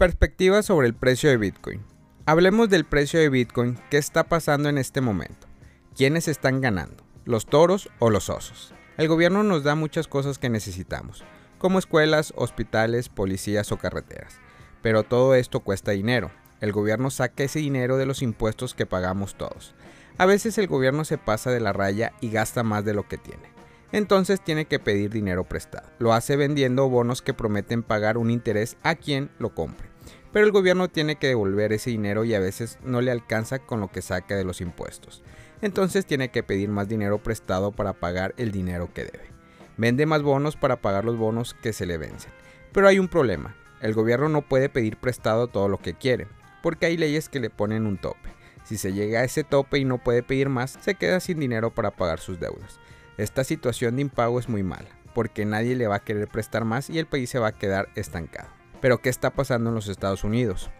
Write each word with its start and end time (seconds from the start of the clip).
Perspectiva 0.00 0.62
sobre 0.62 0.86
el 0.86 0.94
precio 0.94 1.28
de 1.28 1.36
Bitcoin. 1.36 1.82
Hablemos 2.24 2.70
del 2.70 2.86
precio 2.86 3.20
de 3.20 3.28
Bitcoin, 3.28 3.78
qué 3.90 3.98
está 3.98 4.24
pasando 4.24 4.70
en 4.70 4.78
este 4.78 5.02
momento. 5.02 5.46
¿Quiénes 5.94 6.26
están 6.26 6.62
ganando? 6.62 7.04
¿Los 7.26 7.44
toros 7.44 7.90
o 7.98 8.08
los 8.08 8.30
osos? 8.30 8.72
El 8.96 9.08
gobierno 9.08 9.42
nos 9.42 9.62
da 9.62 9.74
muchas 9.74 10.08
cosas 10.08 10.38
que 10.38 10.48
necesitamos, 10.48 11.22
como 11.58 11.78
escuelas, 11.78 12.32
hospitales, 12.34 13.10
policías 13.10 13.72
o 13.72 13.76
carreteras. 13.76 14.40
Pero 14.80 15.02
todo 15.02 15.34
esto 15.34 15.60
cuesta 15.60 15.90
dinero. 15.90 16.30
El 16.62 16.72
gobierno 16.72 17.10
saca 17.10 17.44
ese 17.44 17.58
dinero 17.58 17.98
de 17.98 18.06
los 18.06 18.22
impuestos 18.22 18.72
que 18.72 18.86
pagamos 18.86 19.34
todos. 19.34 19.74
A 20.16 20.24
veces 20.24 20.56
el 20.56 20.66
gobierno 20.66 21.04
se 21.04 21.18
pasa 21.18 21.50
de 21.50 21.60
la 21.60 21.74
raya 21.74 22.14
y 22.22 22.30
gasta 22.30 22.62
más 22.62 22.86
de 22.86 22.94
lo 22.94 23.06
que 23.06 23.18
tiene. 23.18 23.50
Entonces 23.92 24.42
tiene 24.42 24.64
que 24.64 24.78
pedir 24.78 25.10
dinero 25.10 25.44
prestado. 25.44 25.90
Lo 25.98 26.14
hace 26.14 26.36
vendiendo 26.36 26.88
bonos 26.88 27.20
que 27.20 27.34
prometen 27.34 27.82
pagar 27.82 28.16
un 28.16 28.30
interés 28.30 28.78
a 28.82 28.94
quien 28.94 29.30
lo 29.38 29.54
compre 29.54 29.89
pero 30.32 30.46
el 30.46 30.52
gobierno 30.52 30.88
tiene 30.88 31.16
que 31.16 31.28
devolver 31.28 31.72
ese 31.72 31.90
dinero 31.90 32.24
y 32.24 32.34
a 32.34 32.40
veces 32.40 32.78
no 32.82 33.00
le 33.00 33.10
alcanza 33.10 33.58
con 33.58 33.80
lo 33.80 33.88
que 33.88 34.02
saca 34.02 34.36
de 34.36 34.44
los 34.44 34.60
impuestos. 34.60 35.22
Entonces 35.62 36.06
tiene 36.06 36.30
que 36.30 36.42
pedir 36.42 36.68
más 36.68 36.88
dinero 36.88 37.18
prestado 37.18 37.72
para 37.72 37.92
pagar 37.92 38.34
el 38.36 38.52
dinero 38.52 38.92
que 38.94 39.04
debe. 39.04 39.30
Vende 39.76 40.06
más 40.06 40.22
bonos 40.22 40.56
para 40.56 40.76
pagar 40.76 41.04
los 41.04 41.16
bonos 41.16 41.54
que 41.54 41.72
se 41.72 41.86
le 41.86 41.98
vencen. 41.98 42.32
Pero 42.72 42.88
hay 42.88 42.98
un 42.98 43.08
problema. 43.08 43.56
El 43.80 43.94
gobierno 43.94 44.28
no 44.28 44.42
puede 44.42 44.68
pedir 44.68 44.96
prestado 44.96 45.48
todo 45.48 45.68
lo 45.68 45.78
que 45.78 45.94
quiere, 45.94 46.28
porque 46.62 46.86
hay 46.86 46.96
leyes 46.96 47.28
que 47.28 47.40
le 47.40 47.50
ponen 47.50 47.86
un 47.86 47.98
tope. 47.98 48.30
Si 48.64 48.76
se 48.76 48.92
llega 48.92 49.20
a 49.20 49.24
ese 49.24 49.42
tope 49.42 49.78
y 49.78 49.84
no 49.84 49.98
puede 49.98 50.22
pedir 50.22 50.48
más, 50.48 50.78
se 50.80 50.94
queda 50.94 51.18
sin 51.18 51.40
dinero 51.40 51.70
para 51.74 51.90
pagar 51.90 52.20
sus 52.20 52.38
deudas. 52.38 52.78
Esta 53.16 53.42
situación 53.42 53.96
de 53.96 54.02
impago 54.02 54.38
es 54.38 54.48
muy 54.48 54.62
mala, 54.62 54.88
porque 55.14 55.44
nadie 55.44 55.74
le 55.76 55.88
va 55.88 55.96
a 55.96 56.04
querer 56.04 56.28
prestar 56.28 56.64
más 56.64 56.90
y 56.90 56.98
el 56.98 57.06
país 57.06 57.30
se 57.30 57.38
va 57.38 57.48
a 57.48 57.58
quedar 57.58 57.88
estancado. 57.96 58.59
Pero 58.80 58.98
¿qué 58.98 59.08
está 59.08 59.30
pasando 59.30 59.70
en 59.70 59.74
los 59.74 59.88
Estados 59.88 60.24
Unidos? 60.24 60.70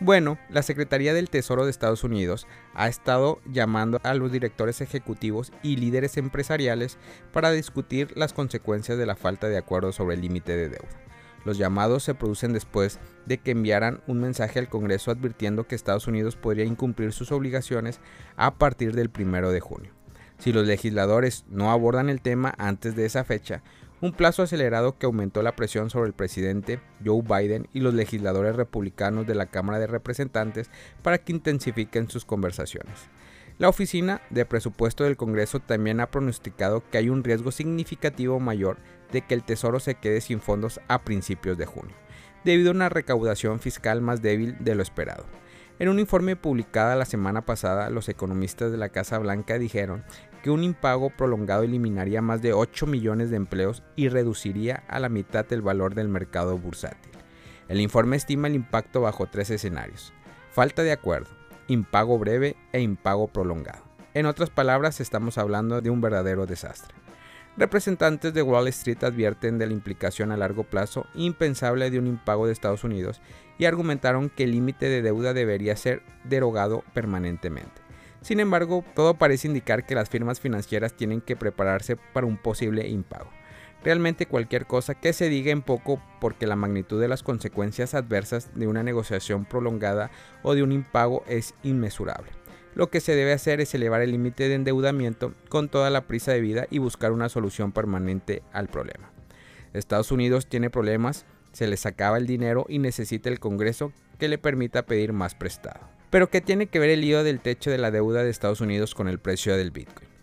Bueno, 0.00 0.38
la 0.50 0.62
Secretaría 0.62 1.14
del 1.14 1.30
Tesoro 1.30 1.64
de 1.64 1.70
Estados 1.70 2.02
Unidos 2.02 2.48
ha 2.74 2.88
estado 2.88 3.40
llamando 3.46 4.00
a 4.02 4.14
los 4.14 4.32
directores 4.32 4.80
ejecutivos 4.80 5.52
y 5.62 5.76
líderes 5.76 6.16
empresariales 6.16 6.98
para 7.32 7.52
discutir 7.52 8.12
las 8.16 8.32
consecuencias 8.32 8.98
de 8.98 9.06
la 9.06 9.14
falta 9.14 9.48
de 9.48 9.56
acuerdo 9.56 9.92
sobre 9.92 10.16
el 10.16 10.20
límite 10.20 10.56
de 10.56 10.68
deuda. 10.68 11.04
Los 11.44 11.58
llamados 11.58 12.02
se 12.02 12.14
producen 12.14 12.52
después 12.52 12.98
de 13.26 13.38
que 13.38 13.52
enviaran 13.52 14.02
un 14.06 14.20
mensaje 14.20 14.58
al 14.58 14.68
Congreso 14.68 15.10
advirtiendo 15.10 15.68
que 15.68 15.74
Estados 15.74 16.08
Unidos 16.08 16.36
podría 16.36 16.64
incumplir 16.64 17.12
sus 17.12 17.30
obligaciones 17.30 18.00
a 18.36 18.54
partir 18.54 18.94
del 18.94 19.12
1 19.16 19.50
de 19.50 19.60
junio. 19.60 19.92
Si 20.38 20.52
los 20.52 20.66
legisladores 20.66 21.44
no 21.48 21.70
abordan 21.70 22.08
el 22.08 22.20
tema 22.20 22.54
antes 22.58 22.96
de 22.96 23.04
esa 23.06 23.24
fecha, 23.24 23.62
un 24.00 24.12
plazo 24.12 24.42
acelerado 24.42 24.98
que 24.98 25.06
aumentó 25.06 25.42
la 25.42 25.56
presión 25.56 25.90
sobre 25.90 26.08
el 26.08 26.14
presidente 26.14 26.80
Joe 27.04 27.22
Biden 27.22 27.68
y 27.72 27.80
los 27.80 27.94
legisladores 27.94 28.56
republicanos 28.56 29.26
de 29.26 29.34
la 29.34 29.46
Cámara 29.46 29.78
de 29.78 29.86
Representantes 29.86 30.70
para 31.02 31.18
que 31.18 31.32
intensifiquen 31.32 32.10
sus 32.10 32.24
conversaciones. 32.24 33.08
La 33.56 33.68
Oficina 33.68 34.20
de 34.30 34.44
Presupuesto 34.44 35.04
del 35.04 35.16
Congreso 35.16 35.60
también 35.60 36.00
ha 36.00 36.10
pronosticado 36.10 36.82
que 36.90 36.98
hay 36.98 37.08
un 37.08 37.22
riesgo 37.22 37.52
significativo 37.52 38.40
mayor 38.40 38.78
de 39.12 39.22
que 39.22 39.34
el 39.34 39.44
Tesoro 39.44 39.78
se 39.78 39.94
quede 39.94 40.20
sin 40.20 40.40
fondos 40.40 40.80
a 40.88 41.02
principios 41.02 41.56
de 41.56 41.66
junio, 41.66 41.94
debido 42.44 42.70
a 42.70 42.74
una 42.74 42.88
recaudación 42.88 43.60
fiscal 43.60 44.00
más 44.00 44.22
débil 44.22 44.56
de 44.58 44.74
lo 44.74 44.82
esperado. 44.82 45.24
En 45.80 45.88
un 45.88 45.98
informe 45.98 46.36
publicado 46.36 46.96
la 46.96 47.04
semana 47.04 47.44
pasada, 47.44 47.90
los 47.90 48.08
economistas 48.08 48.70
de 48.70 48.78
la 48.78 48.90
Casa 48.90 49.18
Blanca 49.18 49.58
dijeron 49.58 50.04
que 50.44 50.50
un 50.50 50.62
impago 50.62 51.10
prolongado 51.10 51.64
eliminaría 51.64 52.22
más 52.22 52.42
de 52.42 52.52
8 52.52 52.86
millones 52.86 53.30
de 53.30 53.36
empleos 53.36 53.82
y 53.96 54.08
reduciría 54.08 54.84
a 54.86 55.00
la 55.00 55.08
mitad 55.08 55.52
el 55.52 55.62
valor 55.62 55.96
del 55.96 56.08
mercado 56.08 56.56
bursátil. 56.58 57.10
El 57.68 57.80
informe 57.80 58.16
estima 58.16 58.46
el 58.46 58.54
impacto 58.54 59.00
bajo 59.00 59.26
tres 59.26 59.50
escenarios. 59.50 60.12
Falta 60.52 60.84
de 60.84 60.92
acuerdo, 60.92 61.30
impago 61.66 62.18
breve 62.20 62.56
e 62.72 62.80
impago 62.80 63.26
prolongado. 63.26 63.82
En 64.12 64.26
otras 64.26 64.50
palabras, 64.50 65.00
estamos 65.00 65.38
hablando 65.38 65.80
de 65.80 65.90
un 65.90 66.00
verdadero 66.00 66.46
desastre. 66.46 67.03
Representantes 67.56 68.34
de 68.34 68.42
Wall 68.42 68.66
Street 68.68 69.04
advierten 69.04 69.58
de 69.58 69.66
la 69.66 69.72
implicación 69.72 70.32
a 70.32 70.36
largo 70.36 70.64
plazo 70.64 71.06
impensable 71.14 71.88
de 71.88 72.00
un 72.00 72.08
impago 72.08 72.46
de 72.46 72.52
Estados 72.52 72.82
Unidos 72.82 73.20
y 73.58 73.66
argumentaron 73.66 74.28
que 74.28 74.42
el 74.42 74.50
límite 74.50 74.88
de 74.88 75.02
deuda 75.02 75.32
debería 75.34 75.76
ser 75.76 76.02
derogado 76.24 76.82
permanentemente. 76.94 77.80
Sin 78.22 78.40
embargo, 78.40 78.84
todo 78.96 79.14
parece 79.14 79.46
indicar 79.46 79.86
que 79.86 79.94
las 79.94 80.10
firmas 80.10 80.40
financieras 80.40 80.94
tienen 80.94 81.20
que 81.20 81.36
prepararse 81.36 81.94
para 81.94 82.26
un 82.26 82.38
posible 82.38 82.88
impago. 82.88 83.30
Realmente 83.84 84.26
cualquier 84.26 84.66
cosa 84.66 84.96
que 84.96 85.12
se 85.12 85.28
diga 85.28 85.52
en 85.52 85.62
poco 85.62 86.02
porque 86.20 86.48
la 86.48 86.56
magnitud 86.56 87.00
de 87.00 87.06
las 87.06 87.22
consecuencias 87.22 87.94
adversas 87.94 88.52
de 88.54 88.66
una 88.66 88.82
negociación 88.82 89.44
prolongada 89.44 90.10
o 90.42 90.56
de 90.56 90.64
un 90.64 90.72
impago 90.72 91.22
es 91.28 91.54
inmesurable 91.62 92.32
lo 92.74 92.90
que 92.90 93.00
se 93.00 93.14
debe 93.14 93.32
hacer 93.32 93.60
es 93.60 93.74
elevar 93.74 94.02
el 94.02 94.12
límite 94.12 94.48
de 94.48 94.54
endeudamiento 94.54 95.34
con 95.48 95.68
toda 95.68 95.90
la 95.90 96.06
prisa 96.06 96.32
de 96.32 96.40
vida 96.40 96.66
y 96.70 96.78
buscar 96.78 97.12
una 97.12 97.28
solución 97.28 97.72
permanente 97.72 98.42
al 98.52 98.68
problema. 98.68 99.10
Estados 99.72 100.12
Unidos 100.12 100.46
tiene 100.46 100.70
problemas, 100.70 101.26
se 101.52 101.66
les 101.66 101.86
acaba 101.86 102.18
el 102.18 102.26
dinero 102.26 102.66
y 102.68 102.78
necesita 102.78 103.28
el 103.28 103.40
Congreso 103.40 103.92
que 104.18 104.28
le 104.28 104.38
permita 104.38 104.86
pedir 104.86 105.12
más 105.12 105.34
prestado. 105.34 105.80
Pero 106.10 106.30
¿qué 106.30 106.40
tiene 106.40 106.68
que 106.68 106.78
ver 106.78 106.90
el 106.90 107.00
lío 107.00 107.24
del 107.24 107.40
techo 107.40 107.70
de 107.70 107.78
la 107.78 107.90
deuda 107.90 108.22
de 108.22 108.30
Estados 108.30 108.60
Unidos 108.60 108.94
con 108.94 109.08
el 109.08 109.18
precio 109.18 109.56
del 109.56 109.72
Bitcoin? 109.72 110.13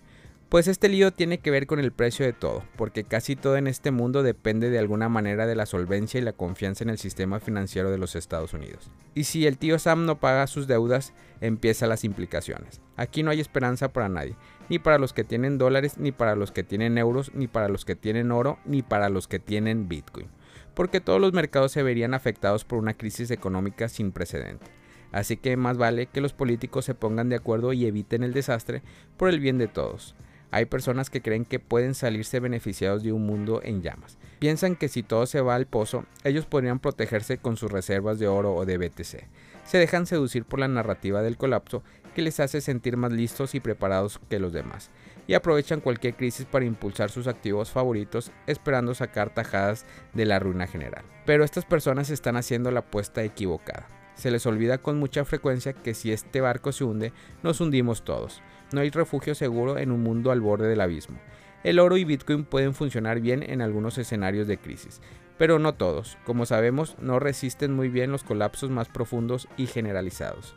Pues 0.51 0.67
este 0.67 0.89
lío 0.89 1.11
tiene 1.11 1.37
que 1.37 1.49
ver 1.49 1.65
con 1.65 1.79
el 1.79 1.93
precio 1.93 2.25
de 2.25 2.33
todo, 2.33 2.65
porque 2.75 3.05
casi 3.05 3.37
todo 3.37 3.55
en 3.55 3.67
este 3.67 3.89
mundo 3.89 4.21
depende 4.21 4.69
de 4.69 4.79
alguna 4.79 5.07
manera 5.07 5.47
de 5.47 5.55
la 5.55 5.65
solvencia 5.65 6.19
y 6.19 6.23
la 6.25 6.33
confianza 6.33 6.83
en 6.83 6.89
el 6.89 6.97
sistema 6.97 7.39
financiero 7.39 7.89
de 7.89 7.97
los 7.97 8.17
Estados 8.17 8.53
Unidos. 8.53 8.91
Y 9.15 9.23
si 9.23 9.47
el 9.47 9.57
tío 9.57 9.79
Sam 9.79 10.05
no 10.05 10.19
paga 10.19 10.45
sus 10.47 10.67
deudas, 10.67 11.13
empiezan 11.39 11.87
las 11.87 12.03
implicaciones. 12.03 12.81
Aquí 12.97 13.23
no 13.23 13.31
hay 13.31 13.39
esperanza 13.39 13.93
para 13.93 14.09
nadie, 14.09 14.35
ni 14.67 14.77
para 14.77 14.97
los 14.97 15.13
que 15.13 15.23
tienen 15.23 15.57
dólares, 15.57 15.97
ni 15.97 16.11
para 16.11 16.35
los 16.35 16.51
que 16.51 16.65
tienen 16.65 16.97
euros, 16.97 17.31
ni 17.33 17.47
para 17.47 17.69
los 17.69 17.85
que 17.85 17.95
tienen 17.95 18.29
oro, 18.29 18.59
ni 18.65 18.81
para 18.81 19.07
los 19.07 19.29
que 19.29 19.39
tienen 19.39 19.87
Bitcoin, 19.87 20.27
porque 20.73 20.99
todos 20.99 21.21
los 21.21 21.31
mercados 21.31 21.71
se 21.71 21.81
verían 21.81 22.13
afectados 22.13 22.65
por 22.65 22.77
una 22.77 22.95
crisis 22.95 23.31
económica 23.31 23.87
sin 23.87 24.11
precedente. 24.11 24.65
Así 25.13 25.37
que 25.37 25.55
más 25.55 25.77
vale 25.77 26.07
que 26.07 26.19
los 26.19 26.33
políticos 26.33 26.83
se 26.83 26.93
pongan 26.93 27.29
de 27.29 27.37
acuerdo 27.37 27.71
y 27.71 27.85
eviten 27.85 28.23
el 28.23 28.33
desastre 28.33 28.81
por 29.15 29.29
el 29.29 29.39
bien 29.39 29.57
de 29.57 29.69
todos. 29.69 30.13
Hay 30.51 30.65
personas 30.65 31.09
que 31.09 31.21
creen 31.21 31.45
que 31.45 31.59
pueden 31.59 31.95
salirse 31.95 32.39
beneficiados 32.41 33.03
de 33.03 33.13
un 33.13 33.25
mundo 33.25 33.61
en 33.63 33.81
llamas. 33.81 34.17
Piensan 34.39 34.75
que 34.75 34.89
si 34.89 35.01
todo 35.01 35.25
se 35.25 35.39
va 35.41 35.55
al 35.55 35.65
pozo, 35.65 36.05
ellos 36.23 36.45
podrían 36.45 36.79
protegerse 36.79 37.37
con 37.37 37.55
sus 37.55 37.71
reservas 37.71 38.19
de 38.19 38.27
oro 38.27 38.53
o 38.53 38.65
de 38.65 38.77
BTC. 38.77 39.27
Se 39.63 39.77
dejan 39.77 40.05
seducir 40.05 40.43
por 40.43 40.59
la 40.59 40.67
narrativa 40.67 41.21
del 41.21 41.37
colapso 41.37 41.83
que 42.13 42.21
les 42.21 42.39
hace 42.39 42.59
sentir 42.59 42.97
más 42.97 43.13
listos 43.13 43.55
y 43.55 43.61
preparados 43.61 44.19
que 44.29 44.39
los 44.39 44.51
demás, 44.51 44.89
y 45.27 45.33
aprovechan 45.33 45.79
cualquier 45.79 46.15
crisis 46.15 46.45
para 46.45 46.65
impulsar 46.65 47.09
sus 47.09 47.27
activos 47.27 47.71
favoritos 47.71 48.31
esperando 48.47 48.93
sacar 48.93 49.33
tajadas 49.33 49.85
de 50.13 50.25
la 50.25 50.39
ruina 50.39 50.67
general. 50.67 51.05
Pero 51.25 51.45
estas 51.45 51.63
personas 51.63 52.09
están 52.09 52.35
haciendo 52.35 52.71
la 52.71 52.81
apuesta 52.81 53.23
equivocada. 53.23 53.87
Se 54.15 54.29
les 54.29 54.45
olvida 54.45 54.79
con 54.79 54.99
mucha 54.99 55.23
frecuencia 55.23 55.73
que 55.73 55.93
si 55.93 56.11
este 56.11 56.41
barco 56.41 56.71
se 56.71 56.83
hunde, 56.83 57.13
nos 57.43 57.61
hundimos 57.61 58.03
todos. 58.03 58.41
No 58.71 58.81
hay 58.81 58.89
refugio 58.89 59.35
seguro 59.35 59.77
en 59.77 59.91
un 59.91 60.01
mundo 60.01 60.31
al 60.31 60.41
borde 60.41 60.67
del 60.67 60.81
abismo. 60.81 61.19
El 61.63 61.79
oro 61.79 61.97
y 61.97 62.05
Bitcoin 62.05 62.43
pueden 62.43 62.73
funcionar 62.73 63.19
bien 63.19 63.43
en 63.43 63.61
algunos 63.61 63.97
escenarios 63.97 64.47
de 64.47 64.57
crisis, 64.57 65.01
pero 65.37 65.59
no 65.59 65.73
todos. 65.73 66.17
Como 66.25 66.45
sabemos, 66.45 66.95
no 66.99 67.19
resisten 67.19 67.73
muy 67.73 67.89
bien 67.89 68.11
los 68.11 68.23
colapsos 68.23 68.69
más 68.69 68.89
profundos 68.89 69.47
y 69.57 69.67
generalizados. 69.67 70.55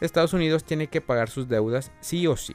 Estados 0.00 0.32
Unidos 0.32 0.64
tiene 0.64 0.88
que 0.88 1.00
pagar 1.00 1.30
sus 1.30 1.48
deudas 1.48 1.92
sí 2.00 2.26
o 2.26 2.36
sí. 2.36 2.54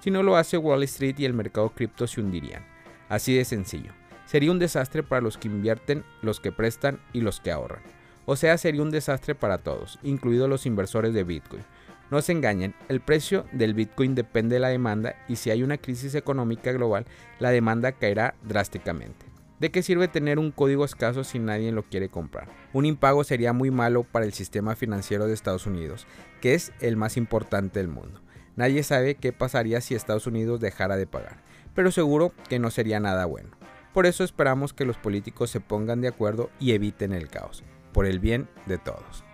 Si 0.00 0.10
no 0.10 0.22
lo 0.22 0.36
hace, 0.36 0.58
Wall 0.58 0.82
Street 0.82 1.14
y 1.18 1.24
el 1.24 1.32
mercado 1.34 1.70
cripto 1.70 2.06
se 2.06 2.20
hundirían. 2.20 2.66
Así 3.08 3.34
de 3.34 3.44
sencillo. 3.44 3.92
Sería 4.26 4.50
un 4.50 4.58
desastre 4.58 5.02
para 5.02 5.22
los 5.22 5.38
que 5.38 5.48
invierten, 5.48 6.04
los 6.22 6.40
que 6.40 6.52
prestan 6.52 7.00
y 7.12 7.20
los 7.22 7.40
que 7.40 7.50
ahorran. 7.50 7.82
O 8.26 8.36
sea, 8.36 8.58
sería 8.58 8.82
un 8.82 8.90
desastre 8.90 9.34
para 9.34 9.58
todos, 9.58 9.98
incluidos 10.02 10.50
los 10.50 10.66
inversores 10.66 11.14
de 11.14 11.24
Bitcoin. 11.24 11.62
No 12.10 12.22
se 12.22 12.32
engañen, 12.32 12.74
el 12.88 13.00
precio 13.00 13.44
del 13.52 13.74
Bitcoin 13.74 14.14
depende 14.14 14.54
de 14.54 14.60
la 14.60 14.68
demanda 14.68 15.16
y 15.28 15.36
si 15.36 15.50
hay 15.50 15.62
una 15.62 15.76
crisis 15.76 16.14
económica 16.14 16.72
global, 16.72 17.04
la 17.38 17.50
demanda 17.50 17.92
caerá 17.92 18.34
drásticamente. 18.42 19.26
¿De 19.60 19.70
qué 19.70 19.82
sirve 19.82 20.08
tener 20.08 20.38
un 20.38 20.52
código 20.52 20.84
escaso 20.84 21.22
si 21.22 21.38
nadie 21.38 21.72
lo 21.72 21.82
quiere 21.82 22.08
comprar? 22.08 22.48
Un 22.72 22.86
impago 22.86 23.24
sería 23.24 23.52
muy 23.52 23.70
malo 23.70 24.04
para 24.04 24.24
el 24.24 24.32
sistema 24.32 24.74
financiero 24.76 25.26
de 25.26 25.34
Estados 25.34 25.66
Unidos, 25.66 26.06
que 26.40 26.54
es 26.54 26.72
el 26.80 26.96
más 26.96 27.16
importante 27.16 27.80
del 27.80 27.88
mundo. 27.88 28.22
Nadie 28.56 28.82
sabe 28.84 29.16
qué 29.16 29.32
pasaría 29.32 29.80
si 29.80 29.94
Estados 29.94 30.26
Unidos 30.26 30.60
dejara 30.60 30.96
de 30.96 31.06
pagar, 31.06 31.42
pero 31.74 31.90
seguro 31.90 32.32
que 32.48 32.58
no 32.58 32.70
sería 32.70 33.00
nada 33.00 33.26
bueno. 33.26 33.50
Por 33.92 34.06
eso 34.06 34.24
esperamos 34.24 34.72
que 34.72 34.84
los 34.84 34.96
políticos 34.96 35.50
se 35.50 35.60
pongan 35.60 36.00
de 36.00 36.08
acuerdo 36.08 36.50
y 36.58 36.72
eviten 36.72 37.12
el 37.12 37.28
caos, 37.28 37.64
por 37.92 38.06
el 38.06 38.18
bien 38.18 38.48
de 38.66 38.78
todos. 38.78 39.27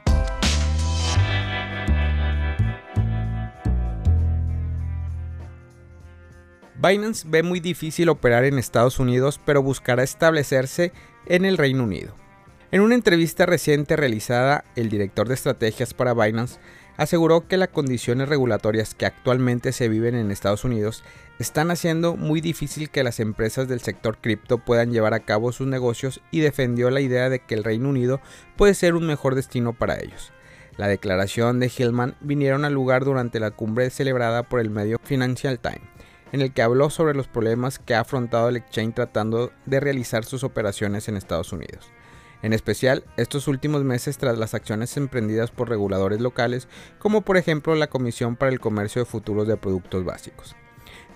Binance 6.76 7.26
ve 7.28 7.42
muy 7.42 7.60
difícil 7.60 8.08
operar 8.08 8.44
en 8.44 8.58
Estados 8.58 8.98
Unidos, 8.98 9.40
pero 9.44 9.62
buscará 9.62 10.02
establecerse 10.02 10.92
en 11.26 11.44
el 11.44 11.56
Reino 11.56 11.84
Unido. 11.84 12.14
En 12.72 12.80
una 12.80 12.96
entrevista 12.96 13.46
reciente 13.46 13.94
realizada, 13.96 14.64
el 14.74 14.88
director 14.88 15.28
de 15.28 15.34
estrategias 15.34 15.94
para 15.94 16.14
Binance 16.14 16.58
aseguró 16.96 17.46
que 17.46 17.56
las 17.56 17.68
condiciones 17.68 18.28
regulatorias 18.28 18.94
que 18.94 19.06
actualmente 19.06 19.72
se 19.72 19.88
viven 19.88 20.14
en 20.14 20.30
Estados 20.30 20.64
Unidos 20.64 21.04
están 21.38 21.70
haciendo 21.70 22.16
muy 22.16 22.40
difícil 22.40 22.90
que 22.90 23.04
las 23.04 23.20
empresas 23.20 23.68
del 23.68 23.80
sector 23.80 24.18
cripto 24.20 24.58
puedan 24.58 24.92
llevar 24.92 25.14
a 25.14 25.20
cabo 25.20 25.52
sus 25.52 25.66
negocios 25.66 26.20
y 26.30 26.40
defendió 26.40 26.90
la 26.90 27.00
idea 27.00 27.28
de 27.28 27.40
que 27.40 27.54
el 27.54 27.64
Reino 27.64 27.88
Unido 27.88 28.20
puede 28.56 28.74
ser 28.74 28.94
un 28.94 29.06
mejor 29.06 29.34
destino 29.34 29.72
para 29.72 29.98
ellos. 30.00 30.32
La 30.76 30.88
declaración 30.88 31.60
de 31.60 31.70
Hillman 31.76 32.16
vinieron 32.20 32.64
al 32.64 32.72
lugar 32.72 33.04
durante 33.04 33.38
la 33.38 33.52
cumbre 33.52 33.90
celebrada 33.90 34.42
por 34.42 34.60
el 34.60 34.70
medio 34.70 34.98
Financial 35.02 35.58
Times, 35.60 35.82
en 36.34 36.42
el 36.42 36.52
que 36.52 36.62
habló 36.62 36.90
sobre 36.90 37.14
los 37.14 37.28
problemas 37.28 37.78
que 37.78 37.94
ha 37.94 38.00
afrontado 38.00 38.48
el 38.48 38.56
exchange 38.56 38.96
tratando 38.96 39.52
de 39.66 39.78
realizar 39.78 40.24
sus 40.24 40.42
operaciones 40.42 41.08
en 41.08 41.16
Estados 41.16 41.52
Unidos 41.52 41.92
en 42.42 42.52
especial 42.52 43.04
estos 43.16 43.48
últimos 43.48 43.84
meses 43.84 44.18
tras 44.18 44.36
las 44.36 44.52
acciones 44.52 44.98
emprendidas 44.98 45.50
por 45.50 45.70
reguladores 45.70 46.20
locales, 46.20 46.68
como 46.98 47.22
por 47.22 47.38
ejemplo 47.38 47.74
la 47.74 47.86
Comisión 47.86 48.36
para 48.36 48.52
el 48.52 48.60
Comercio 48.60 49.00
de 49.00 49.06
Futuros 49.06 49.48
de 49.48 49.56
Productos 49.56 50.04
Básicos. 50.04 50.54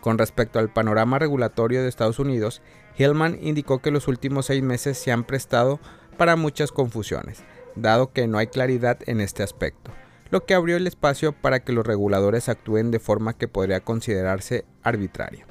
Con 0.01 0.17
respecto 0.17 0.59
al 0.59 0.73
panorama 0.73 1.19
regulatorio 1.19 1.83
de 1.83 1.89
Estados 1.89 2.19
Unidos, 2.19 2.63
Hillman 2.97 3.39
indicó 3.43 3.81
que 3.81 3.91
los 3.91 4.09
últimos 4.09 4.47
seis 4.47 4.63
meses 4.63 4.97
se 4.97 5.13
han 5.13 5.25
prestado 5.25 5.81
para 6.17 6.35
muchas 6.37 6.73
confusiones, 6.73 7.45
dado 7.77 8.11
que 8.11 8.27
no 8.27 8.39
hay 8.39 8.47
claridad 8.47 8.99
en 9.05 9.21
este 9.21 9.43
aspecto, 9.43 9.91
lo 10.31 10.45
que 10.45 10.55
abrió 10.55 10.77
el 10.77 10.87
espacio 10.87 11.33
para 11.33 11.61
que 11.61 11.73
los 11.73 11.87
reguladores 11.87 12.49
actúen 12.49 12.91
de 12.91 12.99
forma 12.99 13.35
que 13.35 13.49
podría 13.49 13.81
considerarse 13.81 14.65
arbitraria. 14.83 15.47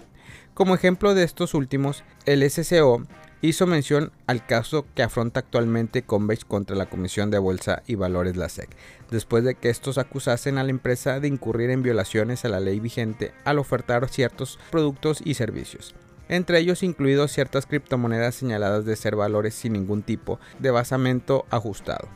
Como 0.54 0.76
ejemplo 0.76 1.14
de 1.14 1.24
estos 1.24 1.54
últimos, 1.54 2.04
el 2.26 2.50
SCO 2.50 3.04
hizo 3.42 3.68
mención 3.68 4.12
al 4.26 4.46
caso 4.46 4.86
que 4.96 5.04
afronta 5.04 5.42
actualmente 5.42 6.02
Coinbase 6.02 6.46
contra 6.48 6.76
la 6.76 6.88
Comisión 6.88 7.30
de 7.30 7.38
Bolsa 7.38 7.84
y 7.86 7.96
Valores, 7.96 8.36
la 8.36 8.50
SEC, 8.50 8.70
después 9.12 9.44
de 9.44 9.56
que 9.56 9.70
estos 9.70 9.98
acusasen 9.98 10.58
a 10.58 10.64
la 10.64 10.72
empresa 10.72 11.20
de 11.20 11.28
incurrir 11.28 11.70
en 11.70 11.84
violaciones 11.84 12.46
a 12.46 12.50
la 12.50 12.60
ley 12.60 12.80
vigente 12.80 13.34
al 13.46 13.60
ofertar 13.60 14.10
ciertos 14.10 14.60
productos 14.72 15.22
y 15.24 15.36
servicios 15.36 15.94
entre 16.30 16.60
ellos 16.60 16.84
incluidos 16.84 17.32
ciertas 17.32 17.66
criptomonedas 17.66 18.36
señaladas 18.36 18.86
de 18.86 18.96
ser 18.96 19.16
valores 19.16 19.56
sin 19.56 19.74
ningún 19.74 20.04
tipo 20.04 20.40
de 20.60 20.72
basamento 20.72 21.46
ajustado. 21.50 22.08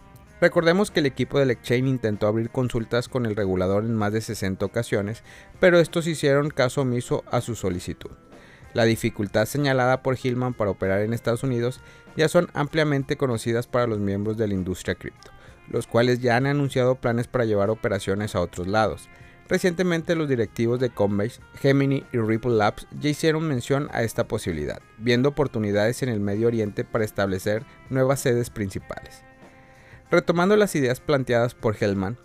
Recordemos 0.42 0.90
que 0.90 1.02
el 1.02 1.06
equipo 1.06 1.38
del 1.38 1.52
exchange 1.52 1.88
intentó 1.88 2.26
abrir 2.26 2.50
consultas 2.50 3.08
con 3.08 3.28
el 3.28 3.36
regulador 3.36 3.84
en 3.84 3.94
más 3.94 4.12
de 4.12 4.22
60 4.22 4.66
ocasiones, 4.66 5.22
pero 5.60 5.80
estos 5.80 6.08
hicieron 6.08 6.50
caso 6.50 6.82
omiso 6.82 7.24
a 7.30 7.42
su 7.42 7.54
solicitud. 7.54 8.10
La 8.74 8.86
dificultad 8.86 9.46
señalada 9.46 10.02
por 10.02 10.18
Hillman 10.18 10.56
para 10.56 10.72
operar 10.72 11.02
en 11.02 11.14
Estados 11.14 11.44
Unidos 11.44 11.80
ya 12.18 12.28
son 12.28 12.50
ampliamente 12.56 13.18
conocidas 13.18 13.68
para 13.68 13.86
los 13.86 14.00
miembros 14.00 14.36
de 14.36 14.48
la 14.48 14.56
industria 14.56 14.96
cripto, 14.96 15.30
los 15.70 15.86
cuales 15.86 16.22
ya 16.22 16.38
han 16.38 16.48
anunciado 16.48 16.96
planes 16.96 17.28
para 17.28 17.46
llevar 17.46 17.70
operaciones 17.70 18.34
a 18.34 18.42
otros 18.42 18.66
lados. 18.66 19.10
Recientemente 19.48 20.16
los 20.16 20.28
directivos 20.28 20.80
de 20.80 20.90
Coinbase, 20.90 21.40
Gemini 21.60 22.04
y 22.12 22.18
Ripple 22.18 22.54
Labs 22.54 22.88
ya 23.00 23.10
hicieron 23.12 23.48
mención 23.48 23.90
a 23.92 24.02
esta 24.02 24.28
posibilidad, 24.28 24.82
viendo 24.98 25.30
oportunidades 25.30 26.02
en 26.02 26.10
el 26.10 26.20
Medio 26.20 26.48
Oriente 26.48 26.84
para 26.84 27.06
establecer 27.06 27.64
nuevas 27.92 28.22
sedes 28.22 28.50
principales. 28.50 29.24
Retomando 30.12 30.58
las 30.58 30.76
ideas 30.76 31.00
planteadas 31.00 31.56
por 31.56 31.82
Hellman, 31.82 32.18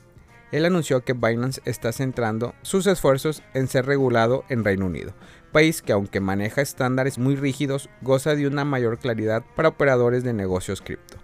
él 0.51 0.65
anunció 0.65 1.05
que 1.05 1.13
Binance 1.13 1.61
está 1.65 1.93
centrando 1.93 2.53
sus 2.63 2.89
esfuerzos 2.89 3.45
en 3.55 3.69
ser 3.69 3.87
regulado 3.87 4.45
en 4.49 4.65
Reino 4.65 4.87
Unido, 4.87 5.15
país 5.53 5.83
que 5.83 5.93
aunque 5.93 6.19
maneja 6.19 6.63
estándares 6.63 7.17
muy 7.17 7.37
rígidos, 7.37 7.89
goza 8.03 8.35
de 8.35 8.49
una 8.49 8.65
mayor 8.65 8.99
claridad 8.99 9.45
para 9.55 9.69
operadores 9.69 10.25
de 10.25 10.33
negocios 10.33 10.81
cripto. 10.83 11.19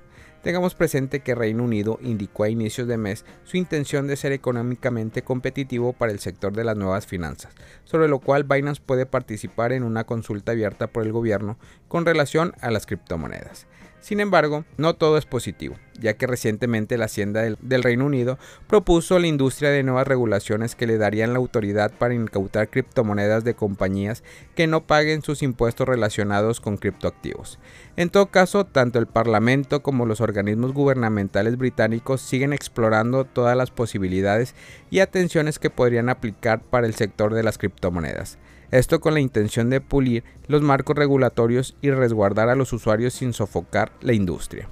Tengamos 0.45 0.77
presente 0.77 1.21
que 1.21 1.35
Reino 1.35 1.65
Unido 1.65 1.99
indicó 2.01 2.45
a 2.45 2.49
inicios 2.49 2.87
de 2.87 2.97
mes 2.97 3.25
su 3.43 3.57
intención 3.57 4.07
de 4.07 4.17
ser 4.17 4.31
económicamente 4.31 5.23
competitivo 5.23 5.93
para 5.93 6.13
el 6.13 6.21
sector 6.21 6.53
de 6.53 6.63
las 6.63 6.77
nuevas 6.77 7.07
finanzas, 7.07 7.53
sobre 7.83 8.07
lo 8.07 8.21
cual 8.21 8.45
Binance 8.45 8.83
puede 8.85 9.07
participar 9.07 9.73
en 9.73 9.83
una 9.83 10.05
consulta 10.05 10.53
abierta 10.53 10.87
por 10.87 11.03
el 11.05 11.11
gobierno 11.11 11.59
con 11.89 12.07
relación 12.07 12.55
a 12.61 12.71
las 12.71 12.87
criptomonedas. 12.87 13.67
Sin 14.03 14.19
embargo, 14.19 14.65
no 14.79 14.97
todo 14.97 15.17
es 15.17 15.27
positivo, 15.27 15.77
ya 16.01 16.15
que 16.15 16.27
recientemente 16.27 16.99
la 16.99 17.05
Hacienda 17.05 17.43
del, 17.43 17.83
Reino 17.85 18.05
Unido 18.05 18.37
propuso 18.67 19.15
a 19.15 19.21
la 19.21 19.29
industria 19.29 19.71
de 19.71 19.85
nuevas 19.85 20.09
regulaciones 20.09 20.75
que 20.75 20.89
le 20.89 20.99
darían 20.99 21.33
la 21.33 21.39
autoridad 21.39 21.93
para 21.93 22.13
incautar 22.13 22.69
criptomonedas 22.69 23.45
de 23.45 23.55
compañías 23.55 24.25
que 24.57 24.67
no 24.67 24.89
paguen 24.89 25.23
sus 25.23 25.45
impuestos 25.45 25.87
relacionados 25.87 26.61
con 26.61 26.79
criptoactivos. 26.79 27.61
En 27.97 28.11
todo 28.11 28.27
caso, 28.27 28.67
tanto 28.67 28.99
el 28.99 29.07
Parlamento 29.07 29.85
como 29.85 30.05
los 30.05 30.21
organismos 30.21 30.73
gubernamentales 30.73 31.57
británicos 31.57 32.23
siguen 32.23 32.53
explorando 32.53 33.25
todas 33.25 33.57
las 33.57 33.71
posibilidades 33.71 34.57
y 34.91 34.99
atenciones 34.99 35.61
que 35.61 35.71
podrían 35.71 36.09
aplicar 36.09 36.61
para 36.61 36.89
el 36.89 36.97
sector 36.97 37.35
de 37.35 37.45
las 37.45 37.57
criptomonedas 37.57 38.37
esto 38.73 39.01
con 39.01 39.15
la 39.15 39.21
intención 39.21 39.71
de 39.71 39.83
pulir 39.83 40.25
los 40.49 40.63
marcos 40.63 40.97
regulatorios 40.97 41.77
y 41.83 41.91
resguardar 41.91 42.49
a 42.49 42.57
los 42.57 42.73
usuarios 42.73 43.13
sin 43.13 43.35
sofocar 43.35 43.93
la 44.01 44.15
industria. 44.15 44.69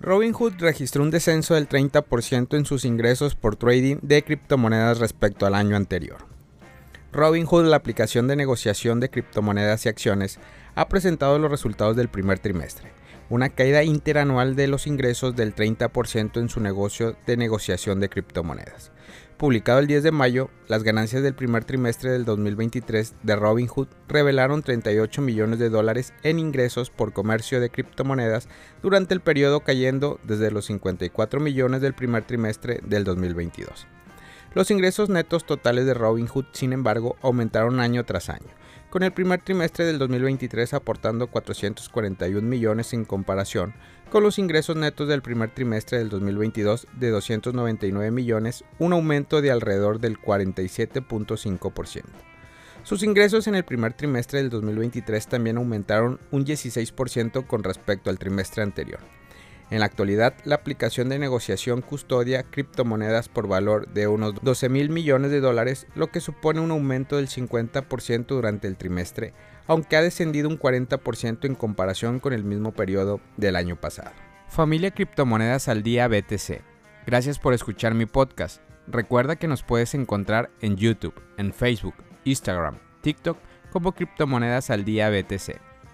Robinhood 0.00 0.52
registró 0.58 1.02
un 1.02 1.10
descenso 1.10 1.54
del 1.54 1.66
30% 1.66 2.58
en 2.58 2.66
sus 2.66 2.84
ingresos 2.84 3.34
por 3.34 3.56
trading 3.56 3.96
de 4.02 4.22
criptomonedas 4.22 4.98
respecto 4.98 5.46
al 5.46 5.54
año 5.54 5.76
anterior. 5.76 6.26
Robinhood, 7.10 7.64
la 7.64 7.76
aplicación 7.76 8.28
de 8.28 8.36
negociación 8.36 9.00
de 9.00 9.08
criptomonedas 9.08 9.86
y 9.86 9.88
acciones, 9.88 10.38
ha 10.74 10.88
presentado 10.88 11.38
los 11.38 11.50
resultados 11.50 11.96
del 11.96 12.08
primer 12.08 12.38
trimestre 12.38 12.92
una 13.30 13.48
caída 13.48 13.82
interanual 13.82 14.56
de 14.56 14.66
los 14.66 14.86
ingresos 14.86 15.34
del 15.36 15.54
30% 15.54 16.40
en 16.40 16.48
su 16.48 16.60
negocio 16.60 17.16
de 17.26 17.36
negociación 17.36 18.00
de 18.00 18.08
criptomonedas. 18.08 18.92
Publicado 19.36 19.80
el 19.80 19.88
10 19.88 20.04
de 20.04 20.12
mayo, 20.12 20.48
las 20.68 20.84
ganancias 20.84 21.22
del 21.22 21.34
primer 21.34 21.64
trimestre 21.64 22.10
del 22.12 22.24
2023 22.24 23.14
de 23.22 23.36
Robinhood 23.36 23.88
revelaron 24.06 24.62
38 24.62 25.20
millones 25.22 25.58
de 25.58 25.70
dólares 25.70 26.12
en 26.22 26.38
ingresos 26.38 26.90
por 26.90 27.12
comercio 27.12 27.60
de 27.60 27.68
criptomonedas 27.68 28.48
durante 28.80 29.12
el 29.12 29.20
periodo 29.20 29.60
cayendo 29.60 30.20
desde 30.22 30.52
los 30.52 30.66
54 30.66 31.40
millones 31.40 31.80
del 31.80 31.94
primer 31.94 32.24
trimestre 32.24 32.80
del 32.84 33.02
2022. 33.02 33.88
Los 34.54 34.70
ingresos 34.70 35.08
netos 35.08 35.44
totales 35.44 35.84
de 35.84 35.94
Robinhood, 35.94 36.46
sin 36.52 36.72
embargo, 36.72 37.16
aumentaron 37.20 37.80
año 37.80 38.04
tras 38.04 38.28
año, 38.28 38.46
con 38.94 39.02
el 39.02 39.12
primer 39.12 39.42
trimestre 39.42 39.84
del 39.84 39.98
2023 39.98 40.72
aportando 40.72 41.26
441 41.26 42.48
millones 42.48 42.92
en 42.92 43.04
comparación 43.04 43.74
con 44.08 44.22
los 44.22 44.38
ingresos 44.38 44.76
netos 44.76 45.08
del 45.08 45.20
primer 45.20 45.50
trimestre 45.52 45.98
del 45.98 46.10
2022 46.10 46.86
de 46.92 47.10
299 47.10 48.12
millones, 48.12 48.62
un 48.78 48.92
aumento 48.92 49.42
de 49.42 49.50
alrededor 49.50 49.98
del 49.98 50.16
47.5%. 50.20 52.04
Sus 52.84 53.02
ingresos 53.02 53.48
en 53.48 53.56
el 53.56 53.64
primer 53.64 53.94
trimestre 53.94 54.38
del 54.38 54.50
2023 54.50 55.26
también 55.26 55.56
aumentaron 55.56 56.20
un 56.30 56.44
16% 56.44 57.48
con 57.48 57.64
respecto 57.64 58.10
al 58.10 58.20
trimestre 58.20 58.62
anterior. 58.62 59.00
En 59.70 59.80
la 59.80 59.86
actualidad, 59.86 60.34
la 60.44 60.56
aplicación 60.56 61.08
de 61.08 61.18
negociación 61.18 61.80
custodia 61.80 62.42
criptomonedas 62.42 63.28
por 63.28 63.48
valor 63.48 63.88
de 63.88 64.06
unos 64.06 64.34
12 64.42 64.68
mil 64.68 64.90
millones 64.90 65.30
de 65.30 65.40
dólares, 65.40 65.86
lo 65.94 66.08
que 66.08 66.20
supone 66.20 66.60
un 66.60 66.70
aumento 66.70 67.16
del 67.16 67.28
50% 67.28 68.26
durante 68.26 68.68
el 68.68 68.76
trimestre, 68.76 69.32
aunque 69.66 69.96
ha 69.96 70.02
descendido 70.02 70.48
un 70.48 70.58
40% 70.58 71.46
en 71.46 71.54
comparación 71.54 72.20
con 72.20 72.32
el 72.32 72.44
mismo 72.44 72.72
periodo 72.72 73.20
del 73.36 73.56
año 73.56 73.76
pasado. 73.76 74.12
Familia 74.48 74.90
Criptomonedas 74.90 75.68
al 75.68 75.82
Día 75.82 76.06
BTC. 76.08 76.60
Gracias 77.06 77.38
por 77.38 77.54
escuchar 77.54 77.94
mi 77.94 78.06
podcast. 78.06 78.62
Recuerda 78.86 79.36
que 79.36 79.48
nos 79.48 79.62
puedes 79.62 79.94
encontrar 79.94 80.50
en 80.60 80.76
YouTube, 80.76 81.20
en 81.38 81.52
Facebook, 81.52 81.94
Instagram, 82.24 82.78
TikTok 83.00 83.38
como 83.72 83.92
Criptomonedas 83.92 84.70
al 84.70 84.84
Día 84.84 85.10
BTC. 85.10 85.73